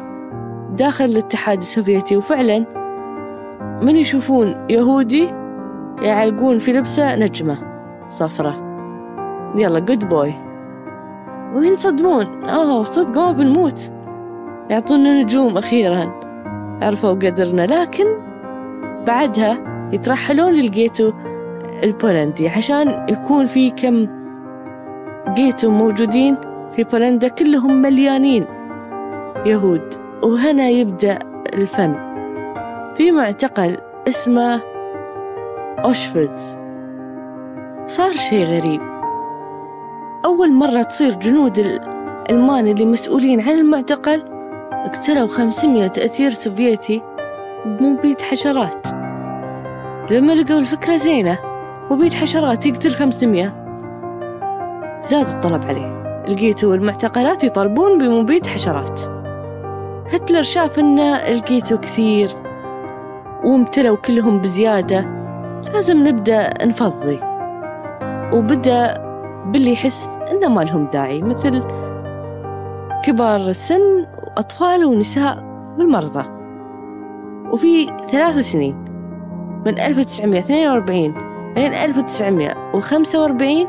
[0.76, 2.16] داخل الاتحاد السوفيتي.
[2.16, 2.64] وفعلا
[3.82, 5.30] من يشوفون يهودي
[6.02, 7.58] يعلقون في لبسه نجمة
[8.08, 8.54] صفرة.
[9.56, 10.34] يلا good boy
[11.54, 13.90] وينصدمون آه صدق ما بنموت
[14.70, 16.12] يعطونا نجوم أخيرا.
[16.82, 18.04] عرفوا قدرنا لكن
[19.06, 19.58] بعدها
[19.92, 21.12] يترحلون للجيتو
[21.84, 24.06] البولندي عشان يكون في كم
[25.34, 26.36] جيتو موجودين
[26.76, 28.44] في بولندا كلهم مليانين
[29.46, 29.94] يهود.
[30.22, 31.18] وهنا يبدأ
[31.54, 32.07] الفن.
[32.98, 34.60] في معتقل اسمه
[35.84, 36.58] أوشفيتس
[37.86, 38.80] صار شيء غريب.
[40.24, 44.22] أول مرة تصير جنود الألمان اللي مسؤولين عن المعتقل
[44.72, 47.02] قتلوا خمسمية أسير سوفيتي
[47.66, 48.86] بمبيد حشرات.
[50.10, 51.38] لما لقوا الفكرة زينة
[51.90, 53.64] مبيد حشرات يقتل خمسمية.
[55.02, 56.22] زاد الطلب عليه.
[56.28, 59.00] لقيتوا المعتقلات يطالبون بمبيد حشرات.
[60.12, 62.47] هتلر شاف إن لقيتوا كثير.
[63.44, 65.00] وامتلوا كلهم بزيادة
[65.74, 67.20] لازم نبدأ نفضي.
[68.32, 69.08] وبدأ
[69.46, 71.62] باللي يحس إنه ما لهم داعي مثل
[73.04, 75.44] كبار السن وأطفال ونساء
[75.78, 76.24] والمرضى
[77.52, 78.84] وفي ثلاث سنين
[79.66, 81.14] من 1942
[81.56, 83.66] لين 1945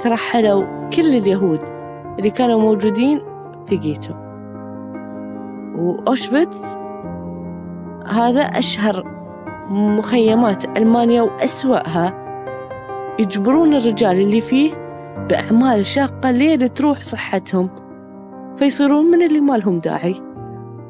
[0.00, 1.60] ترحلوا كل اليهود
[2.18, 3.20] اللي كانوا موجودين
[3.66, 4.14] في جيتو.
[5.78, 6.76] وأوشفيتس
[8.10, 9.04] هذا أشهر
[9.68, 12.12] مخيمات ألمانيا وأسوأها.
[13.18, 14.72] يجبرون الرجال اللي فيه
[15.30, 17.70] بأعمال شاقة لين تروح صحتهم
[18.56, 20.16] فيصيرون من اللي ما لهم داعي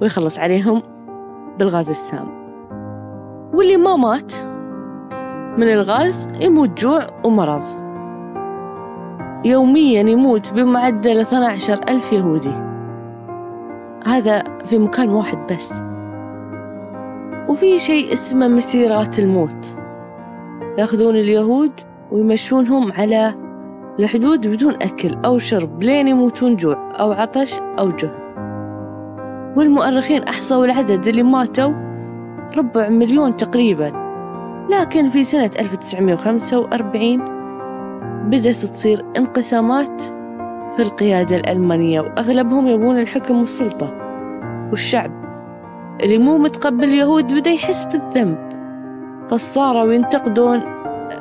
[0.03, 0.83] ويخلص عليهم
[1.59, 2.29] بالغاز السام.
[3.55, 4.35] واللي ما مات
[5.59, 7.63] من الغاز يموت جوع ومرض.
[9.45, 12.55] يوميا يموت بمعدل 12 ألف يهودي.
[14.07, 15.90] هذا في مكان واحد بس.
[17.51, 19.77] وفي شيء اسمه مسيرات الموت.
[20.79, 21.73] يأخذون اليهود
[22.11, 23.35] ويمشونهم على
[23.99, 28.21] الحدود بدون أكل أو شرب لين يموتون جوع أو عطش أو جهد
[29.57, 31.73] والمؤرخين أحصوا العدد اللي ماتوا
[32.57, 33.93] ربع مليون تقريبا.
[34.71, 37.19] لكن في سنة 1945
[38.29, 40.03] بدأت تصير انقسامات
[40.77, 43.95] في القيادة الألمانية وأغلبهم يبون الحكم والسلطة
[44.71, 45.20] والشعب.
[46.03, 48.51] اللي مو متقبل اليهود بدأ يحس بالذنب.
[49.31, 50.63] فصاروا ينتقدون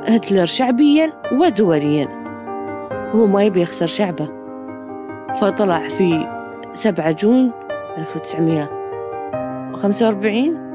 [0.07, 2.07] هتلر شعبيا ودوليا.
[3.13, 4.27] وهو ما يبي يخسر شعبه.
[5.41, 6.27] فطلع في
[6.73, 7.51] 7 جون
[7.97, 10.69] 1945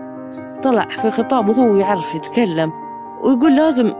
[0.63, 2.73] طلع في خطاب وهو يعرف يتكلم
[3.23, 3.93] ويقول لازم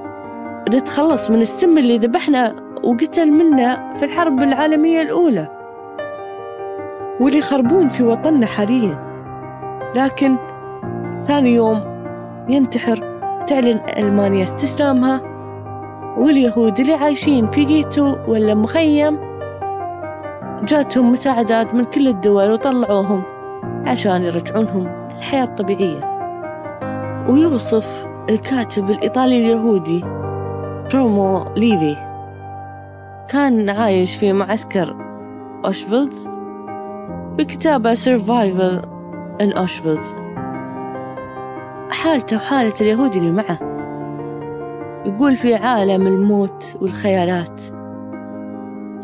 [0.75, 5.49] نتخلص من السم اللي ذبحنا وقتل منا في الحرب العالمية الأولى.
[7.21, 9.14] واللي يخربون في وطننا حاليا.
[9.95, 10.37] لكن
[11.25, 11.81] ثاني يوم
[12.49, 12.97] ينتحر
[13.47, 15.21] تعلن ألمانيا استسلامها
[16.19, 19.19] واليهود اللي عايشين في جيتو ولا مخيم
[20.65, 23.23] جاتهم مساعدات من كل الدول وطلعوهم
[23.87, 26.15] عشان يرجعونهم الحياة الطبيعية.
[27.29, 30.05] ويوصف الكاتب الإيطالي اليهودي
[30.93, 31.97] بريمو ليفي.
[33.29, 34.97] كان عايش في معسكر
[35.65, 36.15] أوشفيتز
[37.39, 38.94] بكتابه Survival
[39.43, 40.25] in Auschwitz
[42.05, 43.59] حالته وحالة اليهود اللي معه.
[45.07, 47.63] يقول في عالم الموت والخيالات.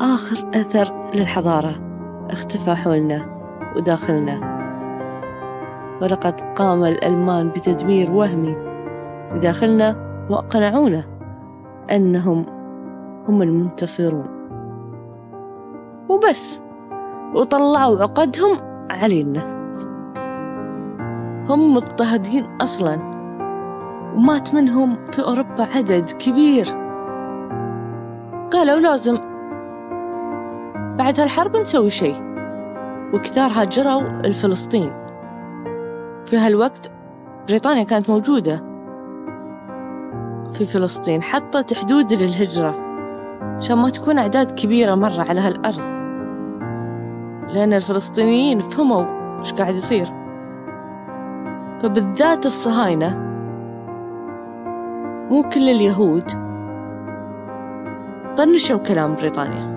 [0.01, 1.75] آخر أثر للحضارة.
[2.31, 3.27] اختفى حولنا
[3.77, 4.61] وداخلنا.
[6.03, 8.57] ولقد قام الألمان بتدمير وهمي.
[9.33, 9.97] بداخلنا
[10.31, 11.05] وأقنعونا
[11.90, 12.47] أنهم
[13.29, 14.26] هم المنتصرون.
[16.09, 16.61] وبس.
[17.35, 18.59] وطلعوا عقدهم
[18.91, 19.59] علينا.
[21.51, 22.94] هم مضطهدين أصلا.
[24.16, 26.66] ومات منهم في أوروبا عدد كبير.
[28.53, 29.18] قالوا لازم
[30.98, 32.22] بعد هالحرب نسوي شيء.
[33.14, 34.92] وكثار هاجروا الفلسطين.
[36.24, 36.90] في هالوقت
[37.48, 38.57] بريطانيا كانت موجودة.
[40.53, 42.74] في فلسطين حطت حدود للهجرة.
[43.57, 46.01] عشان ما تكون أعداد كبيرة مرة على هالأرض.
[47.48, 49.05] لأن الفلسطينيين فهموا
[49.38, 50.20] إيش قاعد يصير.
[51.83, 53.16] فبالذات الصهاينة
[55.31, 56.31] مو كل اليهود
[58.37, 59.70] طنشوا كلام بريطانيا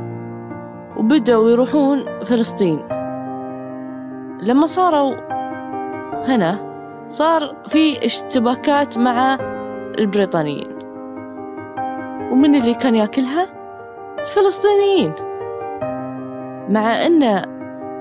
[0.97, 2.79] وبدأوا يروحون فلسطين.
[4.41, 5.15] لما صاروا
[6.27, 6.73] هنا
[7.09, 9.37] صار في اشتباكات مع
[9.99, 10.71] البريطانيين
[12.31, 13.47] ومن اللي كان ياكلها؟
[14.19, 15.13] الفلسطينيين.
[16.69, 17.23] مع أن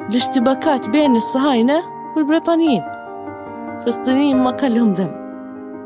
[0.08, 1.82] الاشتباكات بين الصهاينة
[2.16, 2.91] والبريطانيين.
[3.82, 5.12] الفلسطينيين ما كان لهم ذنب.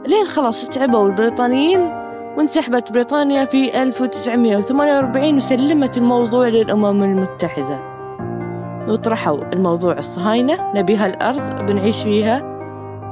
[0.07, 1.81] لين خلاص تعبوا البريطانيين
[2.37, 7.79] وانسحبت بريطانيا في 1948 وسلمت الموضوع للأمم المتحدة.
[8.89, 12.57] وطرحوا الموضوع الصهاينة نبي هالأرض بنعيش فيها.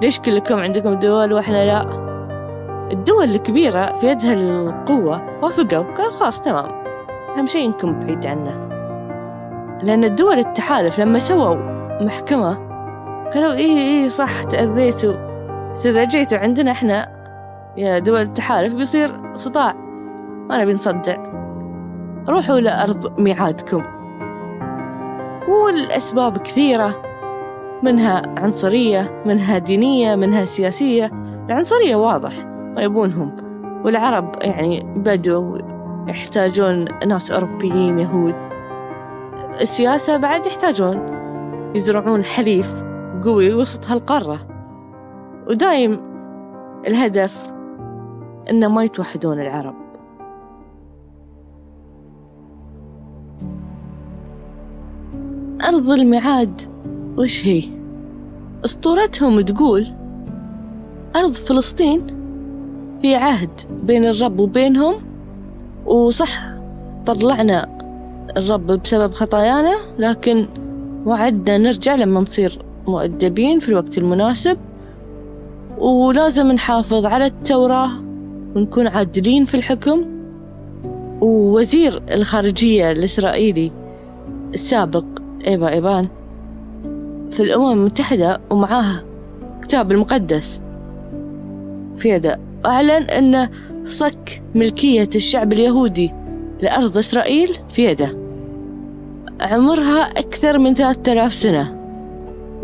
[0.02, 2.04] ليش كلكم عندكم دول وإحنا لا؟
[2.92, 6.84] الدول الكبيرة في يدها القوة وافقوا قالوا خلاص تمام.
[7.36, 8.64] أهم شيء إنكم بعيد عنا
[9.82, 11.54] لأن الدول التحالف لما سووا
[12.00, 12.73] محكمة
[13.34, 15.14] قالوا إيه إيه صح تأذيتوا.
[15.84, 17.08] إذا جيتوا عندنا إحنا
[17.76, 19.74] يا دول التحالف بيصير صداع.
[20.50, 21.16] نبي نصدع.
[22.28, 23.82] روحوا لأرض ميعادكم.
[25.48, 27.02] والأسباب كثيرة.
[27.82, 31.10] منها عنصرية منها دينية منها سياسية.
[31.48, 32.32] العنصرية واضح
[32.76, 33.36] ما يبونهم.
[33.84, 35.58] والعرب يعني بدوا
[36.08, 38.34] يحتاجون ناس أوروبيين يهود.
[39.60, 41.14] السياسة بعد يحتاجون
[41.74, 42.83] يزرعون حليف.
[43.24, 44.46] قوي وسط هالقارة
[45.48, 46.00] ودايم
[46.86, 47.52] الهدف
[48.50, 49.74] إنه ما يتوحدون العرب
[55.64, 56.60] أرض الميعاد
[57.16, 57.62] وش هي؟
[58.64, 59.92] أسطورتهم تقول
[61.16, 62.06] أرض فلسطين
[63.02, 64.94] في عهد بين الرب وبينهم
[65.86, 66.44] وصح
[67.06, 67.78] طلعنا
[68.36, 70.46] الرب بسبب خطايانا لكن
[71.06, 74.58] وعدنا نرجع لما نصير مؤدبين في الوقت المناسب
[75.78, 77.90] ولازم نحافظ على التوراة
[78.56, 80.04] ونكون عادلين في الحكم.
[81.20, 83.72] ووزير الخارجية الإسرائيلي
[84.54, 85.04] السابق
[85.46, 86.08] إيبا إيبان
[87.30, 89.02] في الأمم المتحدة ومعاه
[89.62, 90.60] كتاب المقدس.
[91.96, 93.48] في يده أعلن أن
[93.84, 96.12] صك ملكية الشعب اليهودي
[96.62, 98.16] لأرض إسرائيل في يده
[99.40, 101.83] عمرها أكثر من ثلاثة آلاف سنة.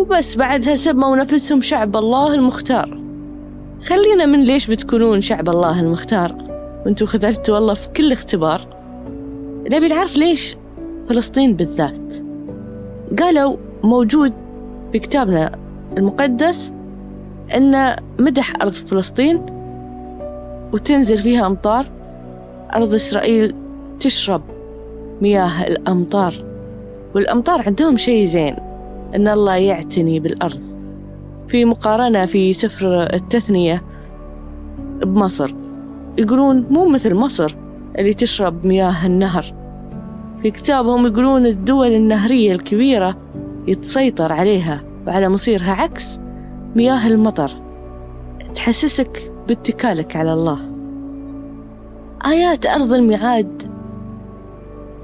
[0.01, 3.01] وبس بعدها سموا نفسهم شعب الله المختار.
[3.83, 6.35] خلينا من ليش بتكونون شعب الله المختار؟
[6.87, 8.67] وانتوا خذلتوا الله في كل اختبار.
[9.73, 10.57] نبي نعرف ليش
[11.09, 12.15] فلسطين بالذات.
[13.19, 14.33] قالوا موجود
[14.93, 15.53] في كتابنا
[15.97, 16.73] المقدس
[17.57, 19.47] أن مدح أرض فلسطين
[20.73, 21.87] وتنزل فيها أمطار.
[22.75, 23.55] أرض إسرائيل
[24.01, 24.43] تشرب
[25.23, 26.45] مياه الأمطار
[27.15, 28.70] والأمطار عندهم شيء زين.
[29.15, 30.61] أن الله يعتني بالأرض.
[31.49, 33.83] في مقارنة في سفر التثنية
[35.03, 35.55] بمصر.
[36.19, 37.57] يقولون مو مثل مصر
[37.99, 39.55] اللي تشرب مياه النهر.
[40.43, 43.17] في كتابهم يقولون الدول النهرية الكبيرة
[43.69, 46.21] يتسيطر عليها وعلى مصيرها عكس
[46.77, 47.51] مياه المطر.
[48.55, 50.59] تحسسك باتكالك على الله.
[52.27, 53.63] آيات أرض الميعاد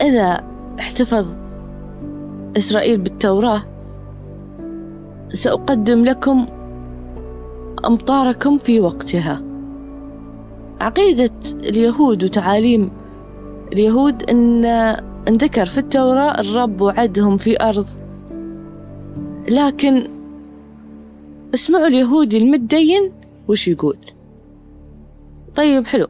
[0.03, 0.41] إذا
[0.81, 1.27] احتفظ
[2.57, 3.63] إسرائيل بالتوراة
[5.33, 6.47] سأقدم لكم
[7.85, 9.43] أمطاركم في وقتها.
[10.81, 12.91] عقيدة اليهود وتعاليم
[13.73, 14.65] اليهود أن
[15.29, 17.87] انذكر في التوراة الرب وعدهم في أرض.
[19.49, 20.09] لكن
[21.55, 23.13] اسمعوا اليهودي المتدين
[23.49, 23.99] وش يقول.
[25.57, 26.07] طيب حلو.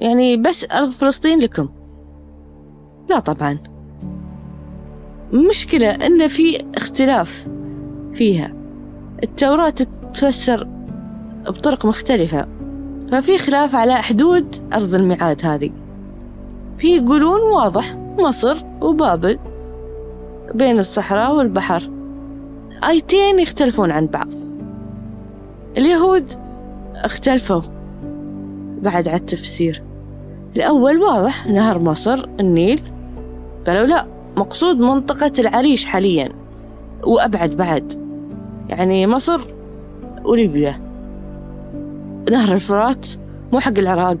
[0.00, 1.68] يعني بس أرض فلسطين لكم.
[3.10, 3.58] لا طبعا.
[5.32, 7.48] مشكلة أن في اختلاف.
[8.18, 8.52] فيها.
[9.22, 10.68] التوراة تتفسر
[11.46, 12.46] بطرق مختلفة
[13.12, 15.70] ففي خلاف على حدود أرض الميعاد هذه.
[16.78, 19.38] في يقولون واضح مصر وبابل
[20.54, 21.90] بين الصحراء والبحر.
[22.88, 24.28] آيتين يختلفون عن بعض.
[25.76, 26.32] اليهود
[26.94, 27.62] اختلفوا
[28.82, 29.82] بعد على التفسير.
[30.56, 32.80] الأول واضح نهر مصر النيل.
[33.66, 34.06] قالوا لا
[34.36, 36.28] مقصود منطقة العريش حاليا
[37.04, 38.07] وأبعد بعد.
[38.68, 39.40] يعني مصر
[40.24, 40.80] وليبيا.
[42.30, 43.06] نهر الفرات
[43.52, 44.18] مو حق العراق.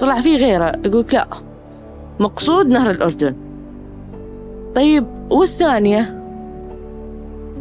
[0.00, 1.26] طلع فيه غيره يقولك لا
[2.20, 3.34] مقصود نهر الأردن.
[4.74, 6.20] طيب والثانية؟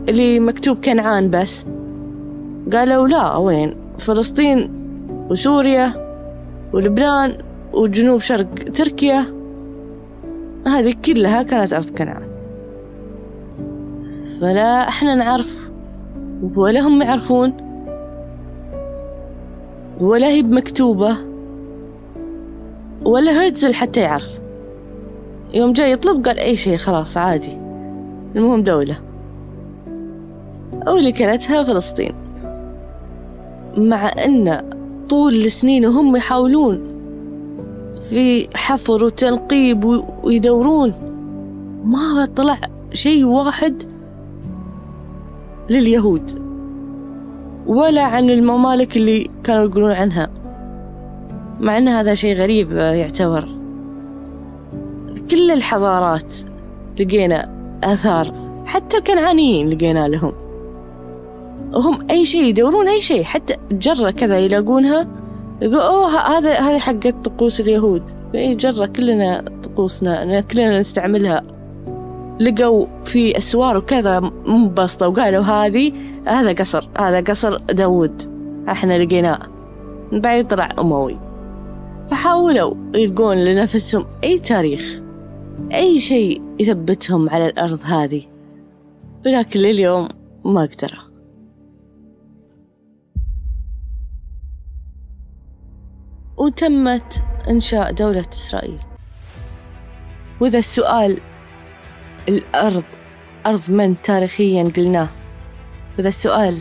[0.10, 1.66] اللي مكتوب كنعان بس.
[2.74, 4.72] قالوا لا وين؟ فلسطين
[5.30, 5.94] وسوريا
[6.74, 7.38] ولبنان
[7.74, 9.26] وجنوب شرق تركيا.
[10.68, 12.29] هذه كلها كانت أرض كنعان.
[14.42, 15.70] فلا إحنا نعرف.
[16.56, 17.54] ولا هم يعرفون.
[20.02, 21.18] ولا هي بمكتوبة.
[23.06, 24.40] ولا هرتزل حتى يعرف.
[25.54, 27.58] يوم جاي يطلب قال أي شيء خلاص عادي.
[28.36, 29.00] المهم دولة.
[30.88, 32.14] واللي كانتها فلسطين.
[33.78, 34.64] مع أن
[35.10, 36.82] طول السنين وهم يحاولون
[38.10, 40.94] في حفر وتنقيب ويدورون.
[41.84, 42.58] ما طلع
[42.94, 43.84] شيء واحد
[45.70, 46.50] لليهود
[47.68, 50.30] ولا عن الممالك اللي كانوا يقولون عنها
[51.60, 53.50] مع أن هذا شيء غريب يعتبر.
[55.32, 56.36] كل الحضارات
[57.00, 57.50] لقينا
[57.84, 58.34] آثار
[58.66, 60.34] حتى الكنعانيين لقينا لهم.
[61.74, 65.08] وهم أي شيء يدورون أي شيء حتى جرة كذا يلاقونها
[65.62, 68.04] يقول أوه هذا هذه حقت طقوس اليهود.
[68.36, 71.59] أي جرة كلنا طقوسنا كلنا نستعملها.
[72.40, 75.94] لقوا في أسوار وكذا منبسطة وقالوا هذه
[76.28, 79.40] هذا قصر هذا قصر داود إحنا لقيناه.
[80.12, 81.20] بعد طلع أموي.
[82.12, 85.02] فحاولوا يلقون لنفسهم أي تاريخ
[85.74, 88.24] أي شيء يثبتهم على الأرض هذه.
[89.26, 90.10] ولكن لليوم
[90.46, 91.10] ما قدروا.
[96.38, 98.80] وتمت إنشاء دولة إسرائيل.
[100.42, 101.20] وإذا السؤال
[102.28, 102.84] الأرض
[103.46, 105.08] أرض من تاريخيا قلناه؟
[105.98, 106.60] وإذا السؤال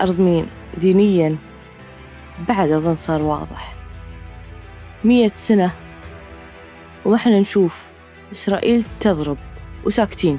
[0.00, 0.46] أرض مين؟
[0.76, 1.36] دينيا.
[2.48, 3.74] بعد أظن صار واضح.
[5.04, 5.70] مية سنة.
[7.04, 7.82] وإحنا نشوف
[8.32, 9.36] إسرائيل تضرب
[9.84, 10.38] وساكتين.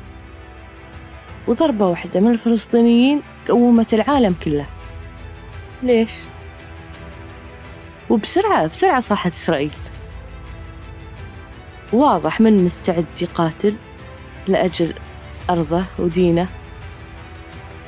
[1.47, 4.65] وضربة واحدة من الفلسطينيين قومت العالم كله.
[5.83, 6.11] ليش؟
[8.09, 9.71] وبسرعة بسرعة صاحت إسرائيل.
[11.93, 13.75] واضح من مستعد يقاتل
[14.47, 14.93] لأجل
[15.49, 16.47] أرضه ودينه.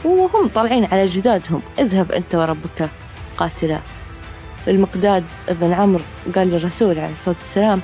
[0.05, 1.61] وهم طالعين على جدادهم.
[1.79, 2.89] اذهب أنت وربك.
[3.37, 3.79] قاتلا.
[4.67, 6.03] المقداد بن عمرو
[6.35, 7.81] قال للرسول عليه الصلاة والسلام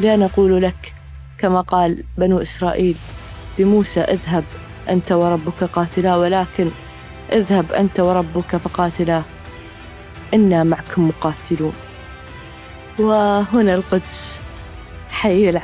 [0.00, 0.94] لا نقول لك
[1.38, 2.96] كما قال بنو إسرائيل
[3.58, 4.44] لموسى اذهب
[4.88, 6.70] أنت وربك قاتلا ولكن
[7.32, 9.22] اذهب أنت وربك فقاتلا.
[10.34, 11.72] إنا معكم مقاتلون.
[12.98, 14.36] وهنا القدس
[15.10, 15.62] حي العرب.